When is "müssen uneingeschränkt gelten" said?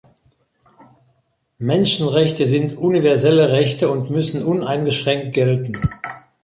4.09-5.73